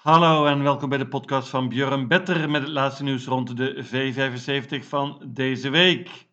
Hallo 0.00 0.46
en 0.46 0.62
welkom 0.62 0.88
bij 0.88 0.98
de 0.98 1.08
podcast 1.08 1.48
van 1.48 1.68
Björn 1.68 2.08
Better 2.08 2.50
met 2.50 2.62
het 2.62 2.70
laatste 2.70 3.02
nieuws 3.02 3.26
rond 3.26 3.56
de 3.56 3.84
V75 3.84 4.88
van 4.88 5.22
deze 5.26 5.70
week. 5.70 6.28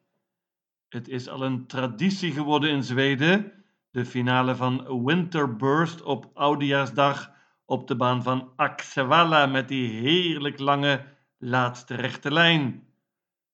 Het 0.89 1.07
is 1.07 1.29
al 1.29 1.41
een 1.41 1.67
traditie 1.67 2.31
geworden 2.31 2.69
in 2.69 2.83
Zweden, 2.83 3.51
de 3.91 4.05
finale 4.05 4.55
van 4.55 5.03
Winterburst 5.05 6.01
op 6.03 6.29
Oudejaarsdag 6.33 7.31
op 7.65 7.87
de 7.87 7.95
baan 7.95 8.23
van 8.23 8.51
Axevalla 8.55 9.45
met 9.45 9.67
die 9.67 9.89
heerlijk 9.89 10.59
lange 10.59 11.05
laatste 11.37 11.95
rechte 11.95 12.31
lijn. 12.31 12.87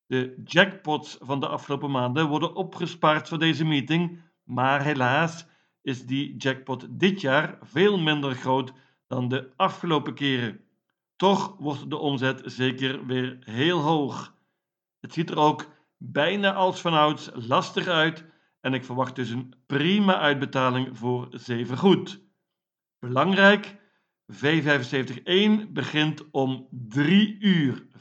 De 0.06 0.42
jackpots 0.46 1.18
van 1.22 1.40
de 1.40 1.48
afgelopen 1.48 1.92
maanden 1.92 2.28
worden 2.28 2.56
opgespaard 2.56 3.28
voor 3.28 3.40
deze 3.40 3.66
meeting, 3.66 4.22
maar 4.44 4.84
helaas 4.84 5.46
is 5.82 6.06
die 6.06 6.36
jackpot 6.38 6.88
dit 6.90 7.22
jaar 7.22 7.58
veel 7.62 8.00
minder 8.00 8.36
groot 8.36 8.74
dan 9.08 9.28
de 9.28 9.52
afgelopen 9.56 10.14
keren. 10.14 10.60
Toch 11.16 11.56
wordt 11.58 11.90
de 11.90 11.98
omzet 11.98 12.42
zeker 12.46 13.06
weer 13.06 13.38
heel 13.40 13.80
hoog. 13.80 14.36
Het 15.00 15.14
ziet 15.14 15.30
er 15.30 15.38
ook 15.38 15.72
bijna 15.98 16.54
als 16.54 16.82
vanouds 16.82 17.30
lastig 17.34 17.88
uit 17.88 18.26
en 18.62 18.74
ik 18.74 18.86
verwacht 18.86 19.16
dus 19.16 19.30
een 19.30 19.54
prima 19.66 20.20
uitbetaling 20.20 20.98
voor 20.98 21.28
7 21.32 21.78
goed. 21.78 22.22
Belangrijk, 23.00 23.76
V75-1 24.34 25.72
begint 25.72 26.32
om 26.32 26.68
3 26.72 27.38
uur 27.40 27.86
15.00. 27.92 27.98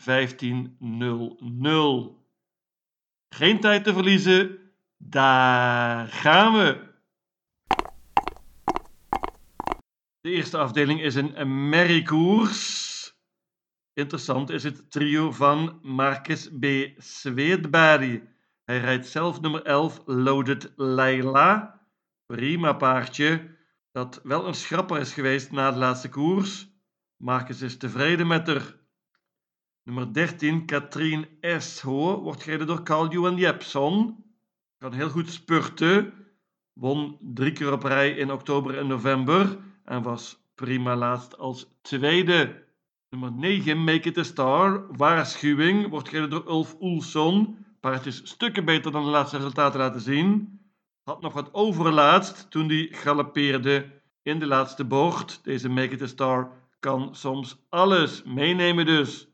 Geen 3.28 3.60
tijd 3.60 3.84
te 3.84 3.92
verliezen, 3.92 4.58
daar 4.96 6.08
gaan 6.08 6.52
we! 6.52 6.91
De 10.22 10.30
eerste 10.30 10.58
afdeling 10.58 11.02
is 11.02 11.14
een 11.14 11.68
merriekoers. 11.68 13.14
Interessant 13.92 14.50
is 14.50 14.62
het 14.62 14.90
trio 14.90 15.32
van 15.32 15.78
Marcus 15.82 16.48
B. 16.60 16.66
Sweetberry. 16.96 18.28
Hij 18.64 18.80
rijdt 18.80 19.06
zelf 19.06 19.40
nummer 19.40 19.62
11, 19.62 20.02
Loaded 20.04 20.72
Leila. 20.76 21.80
Prima 22.26 22.72
paardje, 22.72 23.56
dat 23.92 24.20
wel 24.22 24.46
een 24.46 24.54
schrapper 24.54 24.98
is 24.98 25.12
geweest 25.12 25.50
na 25.50 25.70
de 25.70 25.78
laatste 25.78 26.08
koers. 26.08 26.68
Marcus 27.16 27.62
is 27.62 27.76
tevreden 27.76 28.26
met 28.26 28.46
haar. 28.46 28.76
Nummer 29.82 30.12
13, 30.12 30.66
Katrien 30.66 31.26
Esho, 31.40 32.20
wordt 32.20 32.42
gereden 32.42 32.66
door 32.66 32.82
Carl-Johan 32.82 33.36
Jepson. 33.36 34.24
Kan 34.78 34.92
heel 34.92 35.10
goed 35.10 35.30
spurten. 35.30 36.14
Won 36.72 37.18
drie 37.20 37.52
keer 37.52 37.72
op 37.72 37.82
rij 37.82 38.10
in 38.10 38.32
oktober 38.32 38.78
en 38.78 38.86
november 38.86 39.70
en 39.84 40.02
was 40.02 40.38
prima 40.54 40.96
laatst 40.96 41.38
als 41.38 41.66
tweede. 41.82 42.64
Nummer 43.10 43.32
9, 43.32 43.84
Make 43.84 44.08
It 44.08 44.18
a 44.18 44.22
Star. 44.22 44.96
Waarschuwing 44.96 45.88
wordt 45.88 46.08
gereden 46.08 46.30
door 46.30 46.46
Ulf 46.46 46.76
Oelson. 46.80 47.64
Paard 47.80 48.06
is 48.06 48.20
stukken 48.24 48.64
beter 48.64 48.92
dan 48.92 49.04
de 49.04 49.10
laatste 49.10 49.36
resultaten 49.36 49.80
laten 49.80 50.00
zien. 50.00 50.60
Had 51.02 51.20
nog 51.20 51.32
wat 51.32 51.54
overlaatst 51.54 52.50
toen 52.50 52.68
hij 52.68 52.88
galopeerde 52.90 54.00
in 54.22 54.38
de 54.38 54.46
laatste 54.46 54.84
bocht. 54.84 55.40
Deze 55.44 55.68
Make 55.68 55.94
It 55.94 56.02
a 56.02 56.06
Star 56.06 56.52
kan 56.80 57.14
soms 57.14 57.56
alles 57.68 58.22
meenemen 58.22 58.86
dus. 58.86 59.28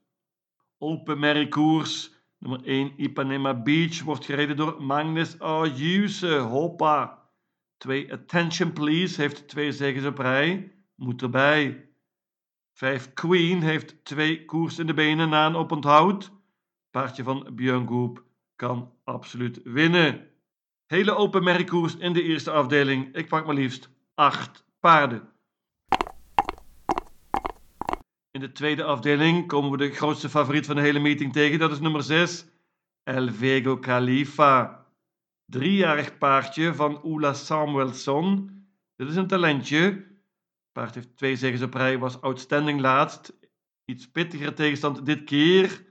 Open 0.79 1.19
Merry 1.19 1.49
Koers. 1.49 2.17
Nummer 2.39 2.65
1 2.65 2.93
Ipanema 2.97 3.63
Beach 3.63 4.03
wordt 4.03 4.25
gereden 4.25 4.57
door 4.57 4.83
Magnus 4.83 5.39
Ayuse. 5.39 6.37
Hoppa. 6.37 7.18
2 7.79 8.13
Attention 8.13 8.73
Please 8.73 9.21
heeft 9.21 9.49
twee 9.49 9.73
zegens 9.73 10.07
op 10.07 10.19
rij. 10.19 10.73
Moet 10.95 11.23
erbij. 11.23 11.89
5 12.73 13.13
Queen 13.13 13.63
heeft 13.63 14.05
twee 14.05 14.45
koers 14.45 14.79
in 14.79 14.87
de 14.87 14.95
benen 14.95 15.29
na 15.29 15.47
een 15.47 15.57
oponthoud. 15.57 16.31
Paardje 16.91 17.23
van 17.23 17.49
Björn 17.53 18.19
kan 18.57 18.93
absoluut 19.05 19.61
winnen. 19.65 20.31
Hele 20.87 21.15
open 21.15 21.45
merkkoers 21.45 21.97
in 21.97 22.13
de 22.13 22.23
eerste 22.23 22.51
afdeling. 22.51 23.15
Ik 23.15 23.29
pak 23.29 23.47
maar 23.47 23.55
liefst 23.55 23.91
8 24.15 24.65
paarden. 24.81 25.29
In 28.31 28.41
de 28.41 28.53
tweede 28.53 28.85
afdeling 28.85 29.47
komen 29.47 29.71
we 29.71 29.77
de 29.77 29.91
grootste 29.91 30.29
favoriet 30.29 30.67
van 30.67 30.77
de 30.77 30.83
hele 30.83 30.99
meeting 30.99 31.33
tegen. 31.33 31.59
Dat 31.59 31.71
is 31.71 31.81
nummer 31.81 32.03
6, 32.03 32.47
El 33.03 33.29
Vego 33.33 33.79
Khalifa. 33.79 34.78
Driejarig 35.51 36.19
paardje 36.19 36.75
van 36.75 37.03
Ola 37.03 37.33
Samuelsson. 37.33 38.51
Dit 38.97 39.09
is 39.09 39.17
een 39.17 39.27
talentje. 39.27 40.07
Paard 40.73 40.95
heeft 40.95 41.17
twee 41.17 41.37
zegens 41.37 41.63
op 41.63 41.75
rij, 41.75 41.99
was 41.99 42.21
outstanding 42.21 42.81
laatst. 42.81 43.39
Iets 43.85 44.11
pittiger 44.11 44.55
tegenstand 44.55 45.07
dit 45.07 45.25
keer. 45.25 45.87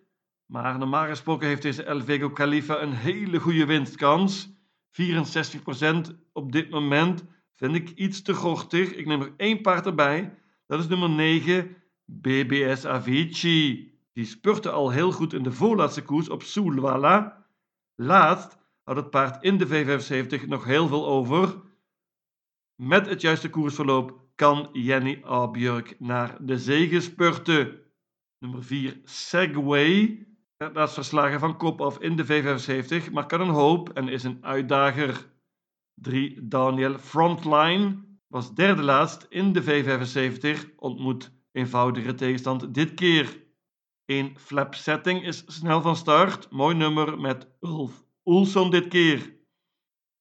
Maar 0.45 0.78
normaal 0.78 1.07
gesproken 1.07 1.47
heeft 1.47 1.62
deze 1.62 1.84
El 1.84 2.01
Vego 2.01 2.29
Khalifa 2.29 2.81
een 2.81 2.94
hele 2.94 3.40
goede 3.40 3.66
winstkans. 3.66 4.50
64% 4.91 6.16
op 6.34 6.51
dit 6.51 6.69
moment 6.69 7.25
vind 7.53 7.75
ik 7.75 7.89
iets 7.89 8.22
te 8.22 8.34
gochtig. 8.34 8.94
Ik 8.94 9.06
neem 9.06 9.19
nog 9.19 9.31
één 9.38 9.62
paard 9.62 9.85
erbij. 9.85 10.38
Dat 10.66 10.79
is 10.79 10.88
nummer 10.88 11.09
9, 11.09 11.75
BBS 12.06 12.85
Avicii. 12.85 13.94
Die 14.13 14.25
spurte 14.25 14.69
al 14.69 14.91
heel 14.91 15.12
goed 15.12 15.34
in 15.34 15.44
de 15.44 15.51
voorlaatste 15.51 16.03
koers 16.03 16.29
op 16.29 16.44
Soelwalla. 16.44 17.45
Laatst 17.95 18.57
had 18.88 18.96
het 18.96 19.09
paard 19.09 19.44
in 19.44 19.58
de 19.58 19.68
V75 19.68 20.48
nog 20.48 20.64
heel 20.64 20.88
veel 20.88 21.08
over. 21.08 21.62
Met 22.75 23.08
het 23.08 23.22
juiste 23.22 23.50
koersverloop 23.50 24.22
kan 24.36 24.70
Jenny 24.72 25.22
Abjörk 25.24 25.96
naar 26.00 26.38
de 26.46 26.59
zege 26.59 27.00
spurten. 27.00 27.80
Nummer 28.40 28.64
4 28.64 29.02
Segway 29.03 30.25
werd 30.58 30.75
laatst 30.75 30.94
verslagen 30.94 31.40
van 31.40 31.58
kop 31.58 31.81
af 31.81 32.00
in 32.00 32.16
de 32.16 32.25
V75, 32.25 33.12
maar 33.12 33.25
kan 33.25 33.42
een 33.42 33.50
hoop 33.50 33.90
en 33.90 34.08
is 34.08 34.24
een 34.24 34.44
uitdager. 34.46 35.31
3 35.94 36.48
Daniel 36.48 36.98
Frontline 36.98 37.98
was 38.28 38.54
derde 38.54 38.84
laatst 38.84 39.25
in 39.30 39.54
de 39.54 39.64
V75, 39.64 40.75
ontmoet 40.75 41.31
eenvoudige 41.52 42.14
tegenstand 42.14 42.74
dit 42.74 42.94
keer. 42.94 43.46
1 44.06 44.38
Flap 44.38 44.75
Setting 44.75 45.24
is 45.24 45.44
snel 45.48 45.81
van 45.81 45.96
start, 45.96 46.50
mooi 46.52 46.75
nummer 46.75 47.19
met 47.19 47.48
Ulf 47.59 48.06
Oelson 48.28 48.70
dit 48.70 48.88
keer. 48.88 49.36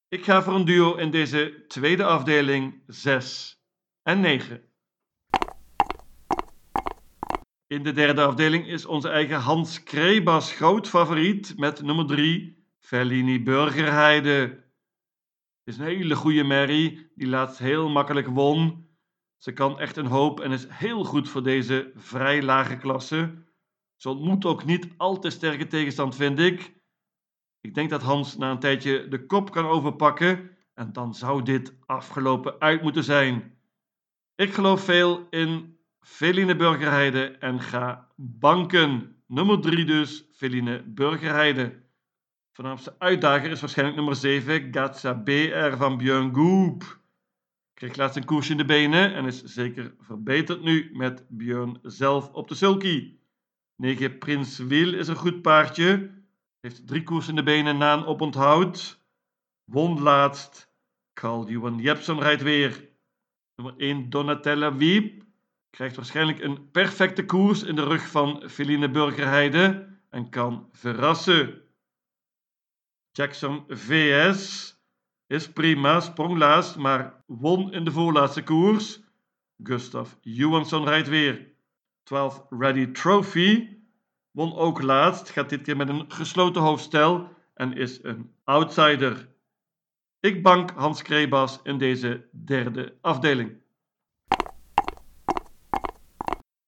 Ik 0.09 0.25
ga 0.25 0.43
voor 0.43 0.55
een 0.55 0.65
duo 0.65 0.95
in 0.95 1.11
deze 1.11 1.65
tweede 1.69 2.05
afdeling 2.05 2.83
6 2.87 3.61
en 4.03 4.21
9. 4.21 4.71
In 7.67 7.83
de 7.83 7.93
derde 7.93 8.23
afdeling 8.23 8.67
is 8.67 8.87
onze 8.87 9.09
eigen 9.09 9.41
Hans 9.41 9.83
Krebas 9.83 10.53
groot 10.53 10.89
favoriet 10.89 11.55
met 11.57 11.83
nummer 11.83 12.07
3 12.07 12.67
Fellini 12.79 13.43
Burgerheide. 13.43 14.39
Het 15.65 15.75
is 15.75 15.79
een 15.79 15.85
hele 15.85 16.15
goede 16.15 16.45
merrie 16.45 17.13
die 17.15 17.29
laatst 17.29 17.59
heel 17.59 17.89
makkelijk 17.89 18.27
won. 18.27 18.89
Ze 19.37 19.53
kan 19.53 19.79
echt 19.79 19.97
een 19.97 20.07
hoop 20.07 20.41
en 20.41 20.53
is 20.53 20.67
heel 20.69 21.05
goed 21.05 21.29
voor 21.29 21.43
deze 21.43 21.93
vrij 21.95 22.43
lage 22.43 22.77
klasse. 22.77 23.45
Ze 23.97 24.09
ontmoet 24.09 24.45
ook 24.45 24.65
niet 24.65 24.89
al 24.97 25.19
te 25.19 25.31
sterke 25.31 25.67
tegenstand, 25.67 26.17
vind 26.17 26.39
ik. 26.39 26.76
Ik 27.67 27.75
denk 27.75 27.91
dat 27.91 28.03
Hans 28.03 28.37
na 28.37 28.51
een 28.51 28.59
tijdje 28.59 29.09
de 29.09 29.27
kop 29.27 29.51
kan 29.51 29.67
overpakken 29.67 30.51
en 30.75 30.93
dan 30.93 31.15
zou 31.15 31.43
dit 31.43 31.75
afgelopen 31.87 32.61
uit 32.61 32.83
moeten 32.83 33.05
zijn. 33.05 33.59
Ik 34.35 34.55
geloof 34.55 34.85
veel 34.85 35.27
in 35.31 35.79
Feline 36.01 36.57
Burgerheide 36.57 37.27
en 37.27 37.61
ga 37.61 38.09
banken. 38.17 39.17
Nummer 39.27 39.61
3 39.61 39.85
dus, 39.85 40.29
Feline 40.33 40.83
Burgerheide. 40.87 41.83
Vanavondse 42.53 42.95
uitdager 42.99 43.51
is 43.51 43.61
waarschijnlijk 43.61 43.97
nummer 43.97 44.17
7, 44.17 44.75
Gatsa 44.75 45.15
BR 45.15 45.77
van 45.77 45.97
Björn 45.97 46.35
Goop. 46.35 47.01
Kreeg 47.75 47.97
laatst 47.97 48.17
een 48.17 48.25
koersje 48.25 48.51
in 48.51 48.59
de 48.59 48.65
benen 48.65 49.15
en 49.15 49.25
is 49.25 49.43
zeker 49.43 49.95
verbeterd 50.01 50.63
nu 50.63 50.91
met 50.93 51.25
Björn 51.29 51.79
zelf 51.83 52.33
op 52.33 52.49
de 52.49 52.55
sulky. 52.55 53.17
9 53.77 54.19
Prins 54.19 54.59
Wil 54.59 54.95
is 54.95 55.09
een 55.09 55.17
goed 55.17 55.43
paardje. 55.43 56.16
Heeft 56.67 56.87
drie 56.87 57.03
koers 57.03 57.29
in 57.29 57.35
de 57.35 57.43
benen 57.43 57.79
na 57.79 57.93
een 57.93 58.05
oponthoud. 58.05 59.01
Won 59.65 60.01
laatst. 60.01 60.73
Carl 61.13 61.49
Johan 61.49 61.79
Jepson 61.79 62.21
rijdt 62.21 62.43
weer. 62.43 62.89
Nummer 63.55 63.75
1 63.77 64.11
Donatella 64.11 64.75
Wiep. 64.75 65.23
Krijgt 65.71 65.97
waarschijnlijk 65.97 66.41
een 66.41 66.71
perfecte 66.71 67.25
koers 67.25 67.63
in 67.63 67.75
de 67.75 67.85
rug 67.85 68.09
van 68.09 68.49
Feline 68.49 68.91
Burgerheide. 68.91 69.89
En 70.11 70.31
kan 70.31 70.69
verrassen. 70.73 71.63
Jackson 73.13 73.65
VS 73.69 74.75
is 75.27 75.53
prima, 75.53 76.01
sprong 76.01 76.39
laatst, 76.39 76.77
maar 76.77 77.23
won 77.27 77.73
in 77.73 77.85
de 77.85 77.93
voorlaatste 77.93 78.43
koers. 78.43 79.01
Gustav 79.63 80.13
Johansson 80.21 80.85
rijdt 80.85 81.09
weer. 81.09 81.55
12 82.03 82.47
Ready 82.51 82.87
Trophy 82.87 83.76
Won 84.37 84.55
ook 84.55 84.83
laatst, 84.83 85.31
gaat 85.31 85.49
dit 85.49 85.63
keer 85.63 85.77
met 85.77 85.89
een 85.89 86.05
gesloten 86.09 86.63
hoofdstel 86.63 87.29
en 87.55 87.73
is 87.73 88.03
een 88.03 88.33
outsider. 88.45 89.29
Ik 90.21 90.43
bank 90.43 90.71
Hans 90.71 91.03
Krebas 91.03 91.61
in 91.63 91.79
deze 91.79 92.29
derde 92.31 92.95
afdeling. 93.01 93.53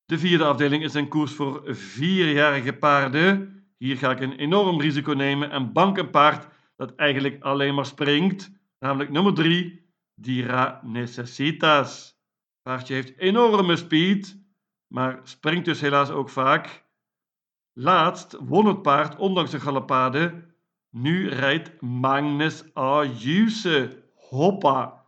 De 0.05 0.19
vierde 0.19 0.45
afdeling 0.45 0.83
is 0.83 0.95
een 0.95 1.09
koers 1.09 1.33
voor 1.33 1.63
vierjarige 1.67 2.73
paarden. 2.73 3.63
Hier 3.77 3.97
ga 3.97 4.11
ik 4.11 4.21
een 4.21 4.37
enorm 4.37 4.81
risico 4.81 5.13
nemen 5.13 5.51
en 5.51 5.73
bank 5.73 5.99
een 5.99 6.11
paard 6.11 6.49
dat 6.77 6.95
eigenlijk 6.95 7.43
alleen 7.43 7.75
maar 7.75 7.87
springt. 7.87 8.51
Namelijk 8.79 9.11
nummer 9.11 9.35
3, 9.35 9.93
Dira 10.15 10.81
Necessitas. 10.85 12.21
Paardje 12.63 12.95
heeft 12.95 13.19
enorme 13.19 13.77
speed, 13.77 14.39
maar 14.87 15.21
springt 15.23 15.65
dus 15.65 15.81
helaas 15.81 16.11
ook 16.11 16.29
vaak. 16.29 16.87
Laatst 17.81 18.37
won 18.41 18.67
het 18.67 18.83
paard 18.83 19.17
ondanks 19.17 19.51
de 19.51 19.61
galopade. 19.61 20.45
Nu 20.91 21.29
rijdt 21.29 21.81
Magnus 21.81 22.75
Ayuse. 22.75 24.03
Hoppa! 24.15 25.07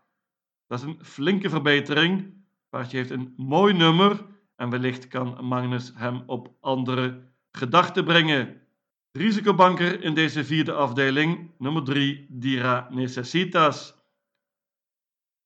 Dat 0.67 0.79
is 0.79 0.85
een 0.85 0.99
flinke 1.03 1.51
verbetering. 1.51 2.35
Paardje 2.69 2.97
heeft 2.97 3.11
een 3.11 3.35
mooi 3.37 3.75
nummer 3.75 4.27
en 4.57 4.71
wellicht 4.71 5.09
kan 5.09 5.45
Magnus 5.45 5.93
hem 5.95 6.23
op 6.27 6.55
andere 6.61 7.23
gedachten 7.53 8.05
brengen. 8.05 8.61
Risicobanker 9.13 10.03
in 10.03 10.15
deze 10.15 10.45
vierde 10.45 10.73
afdeling, 10.73 11.51
nummer 11.59 11.85
3, 11.85 12.27
Dira 12.29 12.89
Necessitas. 12.91 13.95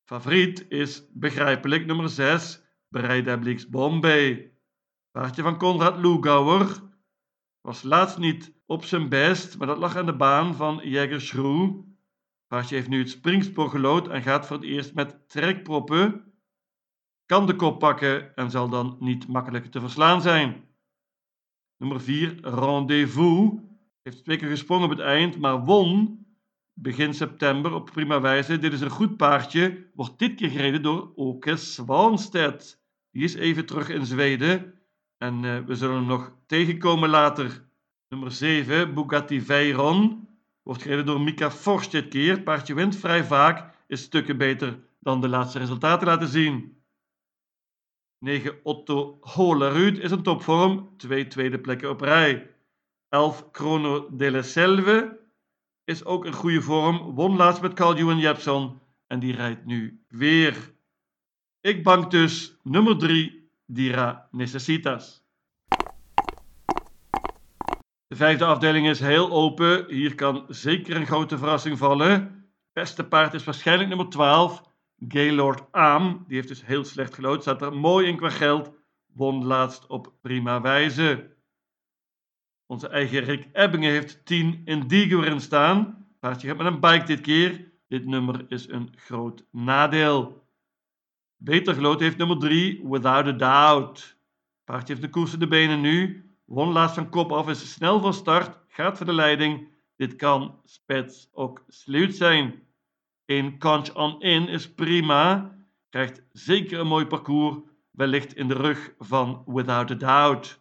Favoriet 0.04 0.66
is 0.68 1.02
begrijpelijk 1.12 1.86
nummer 1.86 2.08
6, 2.08 2.62
Breidablix 2.88 3.68
Bombay. 3.68 4.52
Paardje 5.10 5.42
van 5.42 5.58
Konrad 5.58 5.96
Lugauer 5.96 6.83
was 7.64 7.82
laatst 7.82 8.18
niet 8.18 8.52
op 8.66 8.84
zijn 8.84 9.08
best, 9.08 9.58
maar 9.58 9.66
dat 9.66 9.78
lag 9.78 9.96
aan 9.96 10.06
de 10.06 10.16
baan 10.16 10.54
van 10.54 10.80
Jäger 10.82 11.20
Schroe. 11.20 11.84
Paardje 12.46 12.74
heeft 12.74 12.88
nu 12.88 12.98
het 12.98 13.10
springspoor 13.10 13.68
gelood 13.68 14.08
en 14.08 14.22
gaat 14.22 14.46
voor 14.46 14.56
het 14.56 14.64
eerst 14.64 14.94
met 14.94 15.28
trekproppen. 15.28 16.32
Kan 17.26 17.46
de 17.46 17.56
kop 17.56 17.78
pakken 17.78 18.34
en 18.34 18.50
zal 18.50 18.68
dan 18.68 18.96
niet 19.00 19.28
makkelijk 19.28 19.66
te 19.66 19.80
verslaan 19.80 20.22
zijn. 20.22 20.64
Nummer 21.76 22.00
4, 22.00 22.38
Rendezvous. 22.40 23.52
Heeft 24.02 24.24
twee 24.24 24.36
keer 24.36 24.48
gesprongen 24.48 24.84
op 24.84 24.90
het 24.90 25.06
eind, 25.06 25.38
maar 25.38 25.64
won 25.64 26.26
begin 26.72 27.14
september 27.14 27.72
op 27.72 27.90
prima 27.92 28.20
wijze. 28.20 28.58
Dit 28.58 28.72
is 28.72 28.80
een 28.80 28.90
goed 28.90 29.16
paardje. 29.16 29.90
Wordt 29.94 30.18
dit 30.18 30.34
keer 30.34 30.50
gereden 30.50 30.82
door 30.82 31.12
Åke 31.14 31.56
Svanstedt. 31.56 32.82
Die 33.10 33.24
is 33.24 33.34
even 33.34 33.66
terug 33.66 33.88
in 33.88 34.06
Zweden. 34.06 34.74
En 35.24 35.42
uh, 35.42 35.58
we 35.58 35.74
zullen 35.74 35.96
hem 35.96 36.06
nog 36.06 36.32
tegenkomen 36.46 37.08
later. 37.08 37.64
Nummer 38.08 38.32
7, 38.32 38.94
Bugatti 38.94 39.40
Veyron. 39.40 40.28
Wordt 40.62 40.82
gereden 40.82 41.06
door 41.06 41.20
Mika 41.20 41.50
Forst 41.50 41.90
dit 41.90 42.08
keer. 42.08 42.40
Paardje 42.40 42.74
wint 42.74 42.96
vrij 42.96 43.24
vaak. 43.24 43.74
Is 43.86 44.02
stukken 44.02 44.36
beter 44.36 44.78
dan 45.00 45.20
de 45.20 45.28
laatste 45.28 45.58
resultaten 45.58 46.06
laten 46.06 46.28
zien. 46.28 46.82
9 48.18 48.58
Otto 48.62 49.18
Holerud 49.20 49.98
is 49.98 50.10
een 50.10 50.22
topvorm. 50.22 50.96
Twee 50.96 51.26
tweede 51.26 51.58
plekken 51.58 51.90
op 51.90 52.00
rij. 52.00 52.50
11 53.08 53.48
Chrono 53.52 54.08
delle 54.16 54.42
Selve 54.42 55.20
is 55.84 56.04
ook 56.04 56.24
een 56.24 56.32
goede 56.32 56.62
vorm. 56.62 57.14
Won 57.14 57.36
laatst 57.36 57.62
met 57.62 57.74
Carl 57.74 57.96
Johan 57.96 58.18
Jepson 58.18 58.80
en 59.06 59.18
die 59.18 59.34
rijdt 59.34 59.64
nu 59.64 60.04
weer. 60.08 60.72
Ik 61.60 61.82
bank 61.82 62.10
dus 62.10 62.56
nummer 62.62 62.98
3, 62.98 63.43
Dira 63.66 64.28
Necessitas. 64.30 65.22
De 68.06 68.16
vijfde 68.16 68.44
afdeling 68.44 68.88
is 68.88 69.00
heel 69.00 69.30
open. 69.30 69.84
Hier 69.88 70.14
kan 70.14 70.44
zeker 70.48 70.96
een 70.96 71.06
grote 71.06 71.38
verrassing 71.38 71.78
vallen. 71.78 72.44
Beste 72.72 73.04
paard 73.04 73.34
is 73.34 73.44
waarschijnlijk 73.44 73.88
nummer 73.88 74.08
12, 74.08 74.62
Gaylord 75.08 75.62
Aam. 75.70 76.24
Die 76.26 76.36
heeft 76.36 76.48
dus 76.48 76.66
heel 76.66 76.84
slecht 76.84 77.14
gelood. 77.14 77.42
Staat 77.42 77.62
er 77.62 77.76
mooi 77.76 78.06
in 78.06 78.16
qua 78.16 78.30
geld. 78.30 78.72
Won 79.06 79.44
laatst 79.44 79.86
op 79.86 80.12
prima 80.20 80.60
wijze. 80.60 81.36
Onze 82.66 82.88
eigen 82.88 83.20
Rick 83.20 83.48
Ebbingen 83.52 83.90
heeft 83.90 84.26
10 84.26 84.62
Indigo 84.64 85.22
erin 85.22 85.40
staan. 85.40 86.06
Paardje 86.20 86.48
gaat 86.48 86.56
met 86.56 86.66
een 86.66 86.80
bike 86.80 87.04
dit 87.04 87.20
keer. 87.20 87.72
Dit 87.88 88.06
nummer 88.06 88.44
is 88.48 88.68
een 88.68 88.92
groot 88.96 89.44
nadeel. 89.50 90.43
Beter 91.44 91.74
gelood 91.74 92.00
heeft 92.00 92.16
nummer 92.16 92.38
3, 92.38 92.80
Without 92.84 93.26
a 93.26 93.32
Doubt. 93.32 94.16
Paardje 94.64 94.92
heeft 94.92 95.06
de 95.06 95.10
koers 95.10 95.32
in 95.32 95.38
de 95.38 95.48
benen 95.48 95.80
nu. 95.80 96.28
Won 96.44 96.72
laatst 96.72 96.94
van 96.94 97.08
kop 97.08 97.32
af, 97.32 97.48
is 97.48 97.72
snel 97.72 98.00
van 98.00 98.14
start, 98.14 98.58
gaat 98.68 98.96
voor 98.96 99.06
de 99.06 99.12
leiding. 99.12 99.68
Dit 99.96 100.16
kan 100.16 100.60
spets 100.64 101.28
ook 101.32 101.64
sluit 101.68 102.14
zijn. 102.14 102.62
Een 103.26 103.58
Conch 103.58 103.94
on 103.94 104.20
in 104.20 104.48
is 104.48 104.74
prima. 104.74 105.54
Krijgt 105.90 106.22
zeker 106.32 106.78
een 106.78 106.86
mooi 106.86 107.06
parcours, 107.06 107.56
wellicht 107.90 108.34
in 108.34 108.48
de 108.48 108.54
rug 108.54 108.94
van 108.98 109.42
Without 109.46 109.90
a 109.90 109.94
Doubt. 109.94 110.60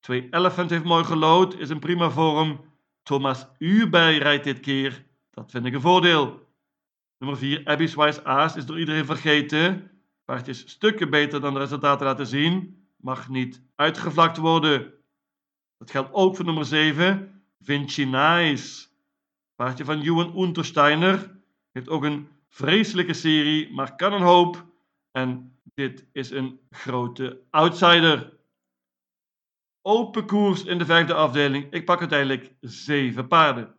Twee 0.00 0.26
Elephant 0.30 0.70
heeft 0.70 0.84
mooi 0.84 1.04
gelood, 1.04 1.58
is 1.58 1.70
een 1.70 1.78
prima 1.78 2.10
vorm. 2.10 2.60
Thomas 3.02 3.46
Urbij 3.58 4.18
rijdt 4.18 4.44
dit 4.44 4.60
keer. 4.60 5.04
Dat 5.30 5.50
vind 5.50 5.66
ik 5.66 5.74
een 5.74 5.80
voordeel. 5.80 6.47
Nummer 7.18 7.38
4, 7.38 7.64
Abby's 7.64 7.94
Wise 7.94 8.24
Aas, 8.24 8.56
is 8.56 8.66
door 8.66 8.78
iedereen 8.78 9.04
vergeten. 9.04 9.90
Paard 10.24 10.48
is 10.48 10.70
stukken 10.70 11.10
beter 11.10 11.40
dan 11.40 11.52
de 11.54 11.58
resultaten 11.58 12.06
laten 12.06 12.26
zien. 12.26 12.86
Mag 12.96 13.28
niet 13.28 13.62
uitgevlakt 13.74 14.36
worden. 14.36 14.94
Dat 15.78 15.90
geldt 15.90 16.12
ook 16.12 16.36
voor 16.36 16.44
nummer 16.44 16.64
7, 16.64 17.42
Vinci 17.60 18.04
Nice. 18.04 18.86
Paardje 19.54 19.84
van 19.84 20.00
Johan 20.00 20.38
Untersteiner. 20.42 21.40
Heeft 21.72 21.88
ook 21.88 22.04
een 22.04 22.28
vreselijke 22.48 23.14
serie, 23.14 23.72
maar 23.72 23.96
kan 23.96 24.12
een 24.12 24.22
hoop. 24.22 24.66
En 25.10 25.58
dit 25.74 26.06
is 26.12 26.30
een 26.30 26.60
grote 26.70 27.40
outsider. 27.50 28.38
Open 29.82 30.26
koers 30.26 30.64
in 30.64 30.78
de 30.78 30.84
vijfde 30.84 31.14
afdeling. 31.14 31.72
Ik 31.72 31.84
pak 31.84 32.00
uiteindelijk 32.00 32.54
zeven 32.60 33.28
paarden. 33.28 33.77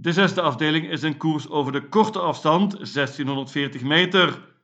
De 0.00 0.12
zesde 0.12 0.40
afdeling 0.40 0.90
is 0.90 1.02
een 1.02 1.16
koers 1.16 1.48
over 1.48 1.72
de 1.72 1.88
korte 1.88 2.18
afstand, 2.18 2.70
1640 2.70 3.82
meter. 3.82 4.54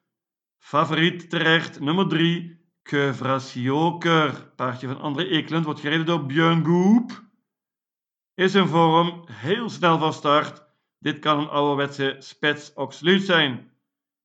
Favoriet 0.58 1.30
terecht, 1.30 1.80
nummer 1.80 2.08
3, 2.08 2.60
Kevrasjoker. 2.82 4.52
Paardje 4.54 4.86
van 4.86 5.00
André 5.00 5.24
Eklund 5.24 5.64
wordt 5.64 5.80
gereden 5.80 6.06
door 6.06 6.26
Björn 6.26 6.64
Goop. 6.64 7.24
Is 8.34 8.54
in 8.54 8.66
vorm, 8.66 9.24
heel 9.32 9.68
snel 9.68 9.98
van 9.98 10.12
start. 10.12 10.62
Dit 10.98 11.18
kan 11.18 11.38
een 11.38 11.48
ouderwetse 11.48 12.16
spets 12.18 12.74
absoluut 12.74 13.22
zijn. 13.22 13.70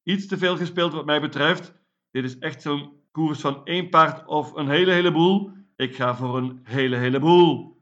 Iets 0.04 0.28
te 0.28 0.38
veel 0.38 0.58
gespeeld 0.58 0.94
wat 0.94 1.06
mij 1.06 1.22
betreft. 1.22 1.74
Dit 2.12 2.24
is 2.24 2.38
echt 2.38 2.62
zo'n 2.62 2.92
koers 3.12 3.40
van 3.40 3.66
één 3.66 3.90
paard 3.90 4.28
of 4.28 4.54
een 4.54 4.70
hele 4.70 4.92
heleboel. 4.92 5.52
Ik 5.76 5.96
ga 5.96 6.16
voor 6.16 6.38
een 6.38 6.60
hele 6.64 6.96
heleboel. 6.96 7.81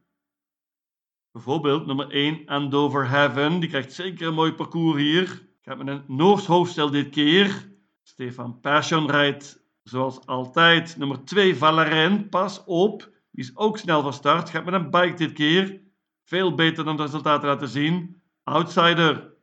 Bijvoorbeeld 1.31 1.85
nummer 1.85 2.09
1 2.09 2.45
Andover 2.45 3.09
Heaven. 3.09 3.59
Die 3.59 3.69
krijgt 3.69 3.93
zeker 3.93 4.27
een 4.27 4.33
mooi 4.33 4.53
parcours 4.53 4.97
hier. 4.97 5.47
Gaat 5.61 5.77
met 5.77 5.87
een 5.87 6.03
Noors 6.07 6.45
hoofdstel 6.45 6.89
dit 6.89 7.09
keer. 7.09 7.71
Stefan 8.03 8.59
Persson 8.59 9.11
rijdt 9.11 9.63
zoals 9.83 10.25
altijd. 10.25 10.97
Nummer 10.97 11.25
2 11.25 11.55
Valeren. 11.55 12.29
Pas 12.29 12.63
op. 12.65 13.01
Die 13.31 13.43
is 13.43 13.55
ook 13.55 13.77
snel 13.77 14.01
van 14.01 14.13
start. 14.13 14.49
Gaat 14.49 14.65
met 14.65 14.73
een 14.73 14.89
bike 14.89 15.13
dit 15.13 15.33
keer. 15.33 15.81
Veel 16.23 16.55
beter 16.55 16.83
dan 16.83 16.97
de 16.97 17.03
resultaten 17.03 17.47
laten 17.47 17.67
zien. 17.67 18.21
Outsider. 18.43 19.33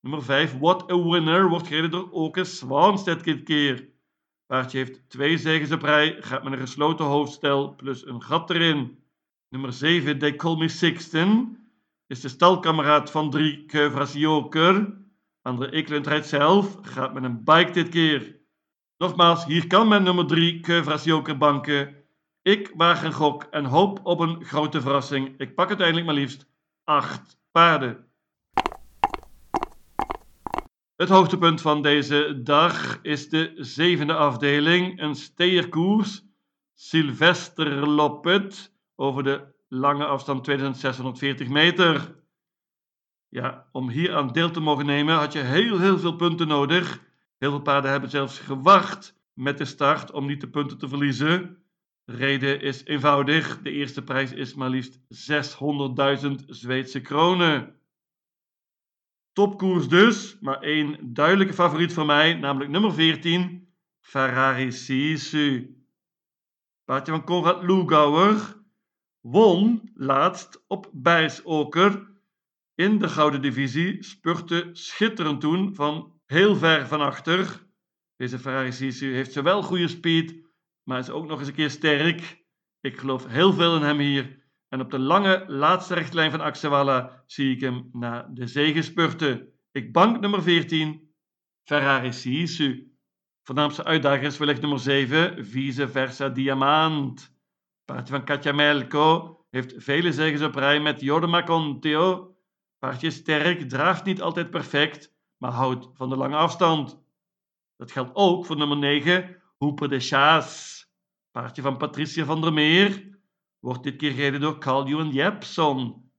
Nummer 0.00 0.22
5 0.22 0.58
What 0.58 0.90
a 0.90 1.02
Winner. 1.02 1.48
Wordt 1.48 1.66
gereden 1.66 1.90
door 1.90 2.10
Oke 2.10 2.44
Swanstedt 2.44 3.24
dit 3.24 3.42
keer. 3.42 3.92
Paardje 4.46 4.78
heeft 4.78 5.08
twee 5.08 5.38
zegens 5.38 5.72
op 5.72 5.82
rij, 5.82 6.16
gaat 6.20 6.42
met 6.44 6.52
een 6.52 6.58
gesloten 6.58 7.04
hoofdstel 7.04 7.74
plus 7.74 8.06
een 8.06 8.22
gat 8.22 8.50
erin. 8.50 9.03
Nummer 9.54 9.72
7, 9.72 10.18
They 10.18 10.36
Call 10.36 10.56
Me 10.56 10.68
Sixten, 10.68 11.58
is 12.06 12.20
de 12.20 12.28
stalkameraad 12.28 13.10
van 13.10 13.30
3, 13.30 13.64
Keuvras 13.64 14.12
Joker. 14.12 14.96
André 15.42 15.68
Eklund 15.68 16.06
rijdt 16.06 16.26
zelf, 16.26 16.78
gaat 16.82 17.14
met 17.14 17.24
een 17.24 17.44
bike 17.44 17.70
dit 17.70 17.88
keer. 17.88 18.40
Nogmaals, 18.98 19.44
hier 19.44 19.66
kan 19.66 19.88
men 19.88 20.02
nummer 20.02 20.26
3, 20.26 20.60
Keuvras 20.60 21.04
Joker 21.04 21.36
banken. 21.36 21.94
Ik 22.42 22.72
waag 22.76 23.04
een 23.04 23.12
gok 23.12 23.42
en 23.42 23.64
hoop 23.64 24.00
op 24.02 24.20
een 24.20 24.44
grote 24.44 24.80
verrassing. 24.80 25.34
Ik 25.38 25.54
pak 25.54 25.68
uiteindelijk 25.68 26.06
maar 26.06 26.16
liefst 26.16 26.46
8 26.84 27.38
paarden. 27.50 28.04
Het 30.96 31.08
hoogtepunt 31.08 31.60
van 31.60 31.82
deze 31.82 32.40
dag 32.42 32.98
is 33.02 33.28
de 33.28 33.52
zevende 33.56 34.14
afdeling, 34.14 35.00
een 35.00 35.14
steerkoers, 35.14 36.22
Sylvester 36.74 37.88
Lopet, 37.88 38.73
over 38.96 39.22
de 39.22 39.54
lange 39.68 40.04
afstand 40.04 40.44
2640 40.44 41.48
meter. 41.48 42.22
Ja, 43.28 43.68
om 43.72 43.88
hier 43.88 44.14
aan 44.14 44.32
deel 44.32 44.50
te 44.50 44.60
mogen 44.60 44.86
nemen 44.86 45.14
had 45.14 45.32
je 45.32 45.38
heel, 45.38 45.78
heel 45.78 45.98
veel 45.98 46.16
punten 46.16 46.48
nodig. 46.48 47.02
Heel 47.38 47.50
veel 47.50 47.62
paarden 47.62 47.90
hebben 47.90 48.10
zelfs 48.10 48.38
gewacht 48.38 49.20
met 49.32 49.58
de 49.58 49.64
start 49.64 50.10
om 50.10 50.26
niet 50.26 50.40
de 50.40 50.48
punten 50.48 50.78
te 50.78 50.88
verliezen. 50.88 51.62
De 52.04 52.16
reden 52.16 52.60
is 52.60 52.84
eenvoudig. 52.84 53.62
De 53.62 53.70
eerste 53.70 54.02
prijs 54.02 54.32
is 54.32 54.54
maar 54.54 54.70
liefst 54.70 54.98
600.000 54.98 56.30
Zweedse 56.46 57.00
kronen. 57.00 57.78
Topkoers 59.32 59.88
dus, 59.88 60.38
maar 60.40 60.60
één 60.60 61.14
duidelijke 61.14 61.54
favoriet 61.54 61.92
voor 61.92 62.06
mij, 62.06 62.34
namelijk 62.34 62.70
nummer 62.70 62.94
14, 62.94 63.68
Ferrari 64.00 64.72
Sisu. 64.72 65.78
Paardje 66.84 67.12
van 67.12 67.24
Konrad 67.24 67.62
Lugauer 67.62 68.63
won 69.24 69.90
laatst 69.94 70.64
op 70.66 70.90
Bijsoker 70.92 72.12
in 72.74 72.98
de 72.98 73.08
gouden 73.08 73.42
divisie, 73.42 74.02
spurte 74.02 74.68
schitterend 74.72 75.40
toen 75.40 75.74
van 75.74 76.20
heel 76.26 76.56
ver 76.56 76.86
van 76.86 77.00
achter. 77.00 77.66
Deze 78.16 78.38
Ferrari 78.38 78.72
Sisu 78.72 79.14
heeft 79.14 79.32
zowel 79.32 79.62
goede 79.62 79.88
speed, 79.88 80.34
maar 80.82 80.98
is 80.98 81.10
ook 81.10 81.26
nog 81.26 81.38
eens 81.38 81.48
een 81.48 81.54
keer 81.54 81.70
sterk. 81.70 82.44
Ik 82.80 82.98
geloof 82.98 83.26
heel 83.26 83.52
veel 83.52 83.76
in 83.76 83.82
hem 83.82 83.98
hier. 83.98 84.42
En 84.68 84.80
op 84.80 84.90
de 84.90 84.98
lange 84.98 85.44
laatste 85.46 85.94
rechtlijn 85.94 86.30
van 86.30 86.40
Axewalla 86.40 87.22
zie 87.26 87.54
ik 87.54 87.60
hem 87.60 87.88
naar 87.92 88.34
de 88.34 88.46
zege 88.46 88.82
spurten. 88.82 89.48
Ik 89.72 89.92
bank 89.92 90.20
nummer 90.20 90.42
14, 90.42 91.14
Ferrari 91.62 92.12
Sisu. 92.12 92.92
Voornaamste 93.42 93.84
uitdager 93.84 94.24
is 94.26 94.38
wellicht 94.38 94.60
nummer 94.60 94.78
7, 94.78 95.46
Vice 95.46 95.88
Versa 95.88 96.28
Diamant. 96.28 97.33
Paardje 97.84 98.14
van 98.14 98.24
Katja 98.24 98.52
Melko 98.52 99.38
heeft 99.50 99.74
vele 99.76 100.12
zegens 100.12 100.42
op 100.42 100.54
rij 100.54 100.80
met 100.80 101.00
Jodema 101.00 101.42
Conteo. 101.42 102.36
Paardje 102.78 103.06
is 103.06 103.14
sterk, 103.14 103.68
draaft 103.68 104.04
niet 104.04 104.22
altijd 104.22 104.50
perfect, 104.50 105.14
maar 105.36 105.50
houdt 105.50 105.88
van 105.94 106.08
de 106.08 106.16
lange 106.16 106.36
afstand. 106.36 107.02
Dat 107.76 107.92
geldt 107.92 108.10
ook 108.14 108.46
voor 108.46 108.56
nummer 108.56 108.76
9, 108.76 109.42
Hooper 109.58 109.88
de 109.88 110.00
Chaas. 110.00 110.82
Paardje 111.30 111.62
van 111.62 111.76
Patricia 111.76 112.24
van 112.24 112.40
der 112.40 112.52
Meer 112.52 113.18
wordt 113.58 113.82
dit 113.82 113.96
keer 113.96 114.10
gereden 114.10 114.40
door 114.40 114.58
Carl 114.58 114.88
Johan 114.88 115.10
Jepson. 115.10 116.10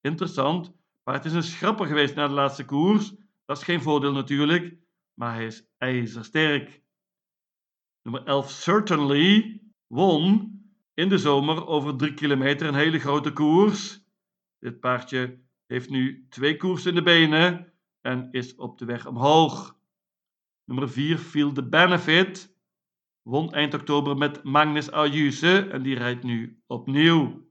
Interessant, 0.00 0.72
paard 1.02 1.24
is 1.24 1.32
een 1.32 1.42
schrapper 1.42 1.86
geweest 1.86 2.14
na 2.14 2.28
de 2.28 2.34
laatste 2.34 2.64
koers. 2.64 3.14
Dat 3.44 3.56
is 3.56 3.64
geen 3.64 3.82
voordeel 3.82 4.12
natuurlijk, 4.12 4.76
maar 5.14 5.34
hij 5.34 5.46
is 5.46 5.66
ijzersterk. 5.78 6.82
Nummer 8.02 8.24
11, 8.24 8.50
Certainly, 8.50 9.60
won 9.86 10.53
in 10.94 11.08
de 11.08 11.18
zomer 11.18 11.66
over 11.66 11.96
3 11.96 12.14
kilometer 12.14 12.66
een 12.66 12.74
hele 12.74 12.98
grote 12.98 13.32
koers. 13.32 14.02
Dit 14.58 14.80
paardje 14.80 15.42
heeft 15.66 15.90
nu 15.90 16.26
twee 16.28 16.56
koersen 16.56 16.88
in 16.90 16.96
de 16.96 17.02
benen 17.02 17.72
en 18.00 18.28
is 18.30 18.54
op 18.54 18.78
de 18.78 18.84
weg 18.84 19.06
omhoog. 19.06 19.78
Nummer 20.64 20.90
4, 20.90 21.18
Feel 21.18 21.52
the 21.52 21.68
Benefit, 21.68 22.56
won 23.22 23.52
eind 23.52 23.74
oktober 23.74 24.16
met 24.16 24.42
Magnus 24.42 24.90
Ayuse 24.90 25.68
en 25.68 25.82
die 25.82 25.96
rijdt 25.96 26.22
nu 26.22 26.62
opnieuw. 26.66 27.48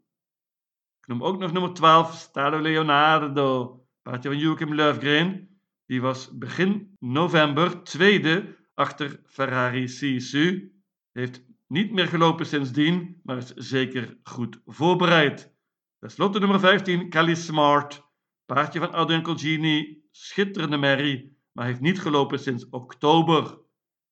Ik 1.00 1.07
noem 1.07 1.23
ook 1.23 1.39
nog 1.39 1.51
nummer 1.51 1.73
12, 1.73 2.13
Stado 2.13 2.62
Leonardo, 2.62 3.79
paardje 4.01 4.29
van 4.29 4.38
Joachim 4.38 4.73
Löfgren. 4.73 5.47
Die 5.85 6.01
was 6.01 6.38
begin 6.38 6.95
november 7.00 7.83
tweede 7.83 8.57
achter 8.73 9.19
Ferrari 9.25 9.88
Sisu. 9.88 10.73
Heeft 11.12 11.52
niet 11.73 11.91
meer 11.91 12.07
gelopen 12.07 12.45
sindsdien, 12.45 13.19
maar 13.23 13.37
is 13.37 13.53
zeker 13.53 14.17
goed 14.23 14.61
voorbereid. 14.65 15.55
Ten 15.99 16.11
slotte 16.11 16.39
nummer 16.39 16.59
15, 16.59 17.09
Cali 17.09 17.35
Smart. 17.35 18.11
Paardje 18.45 18.79
van 18.79 18.91
Adrian 18.91 19.21
Colgini, 19.21 20.03
schitterende 20.11 20.77
merrie, 20.77 21.37
maar 21.51 21.65
heeft 21.65 21.79
niet 21.79 22.01
gelopen 22.01 22.39
sinds 22.39 22.69
oktober. 22.69 23.59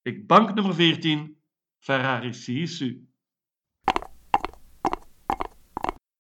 Ik 0.02 0.28
bank 0.28 0.54
nummer 0.54 0.76
14, 0.76 1.38
Ferrari 1.80 2.34
Sisu. 2.34 3.10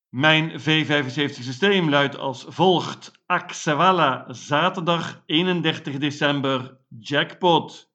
Mijn 0.09 0.51
V75 0.59 1.43
systeem 1.43 1.89
luidt 1.89 2.17
als 2.17 2.45
volgt. 2.47 3.11
Axewalla, 3.25 4.33
zaterdag 4.33 5.23
31 5.25 5.97
december, 5.97 6.79
jackpot. 6.99 7.93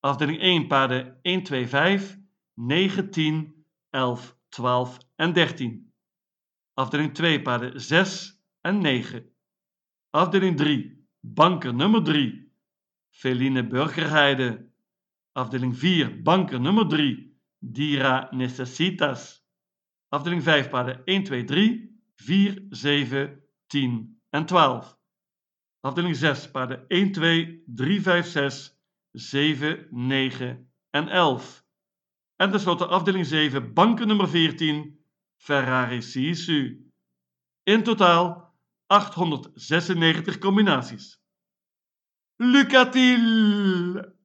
Afdeling 0.00 0.40
1, 0.40 0.66
paarden 0.66 1.18
1, 1.22 1.42
2, 1.42 1.68
5, 1.68 2.17
9, 2.60 3.08
10, 3.10 3.54
11, 3.90 4.34
12 4.48 4.98
en 5.16 5.32
13. 5.32 5.92
Afdeling 6.74 7.12
2, 7.12 7.42
paarden 7.42 7.80
6 7.80 8.42
en 8.60 8.80
9. 8.80 9.32
Afdeling 10.10 10.56
3, 10.56 11.06
banker 11.20 11.74
nummer 11.74 12.02
3, 12.02 12.52
Feline 13.10 13.66
Burgerheide. 13.66 14.70
Afdeling 15.32 15.74
4, 15.74 16.22
banker 16.22 16.60
nummer 16.60 16.86
3, 16.86 17.32
Dira 17.58 18.28
Necessitas. 18.30 19.46
Afdeling 20.08 20.42
5, 20.42 20.68
paarden 20.68 21.02
1, 21.04 21.24
2, 21.24 21.44
3, 21.44 21.90
4, 22.16 22.66
7, 22.70 23.42
10 23.66 24.20
en 24.30 24.46
12. 24.46 24.96
Afdeling 25.80 26.16
6, 26.16 26.50
paarden 26.50 26.84
1, 26.88 27.12
2, 27.12 27.62
3, 27.74 28.02
5, 28.02 28.22
6, 28.22 28.80
7, 29.12 29.86
9 29.90 30.66
en 30.90 31.08
11. 31.08 31.67
En 32.38 32.50
tenslotte 32.50 32.86
afdeling 32.86 33.26
7, 33.26 33.72
banken 33.74 34.08
nummer 34.08 34.28
14, 34.28 34.98
Ferrari 35.36 36.00
Sisu. 36.02 36.86
In 37.62 37.82
totaal 37.82 38.52
896 38.86 40.38
combinaties. 40.38 41.18
Lucatil! 42.36 44.17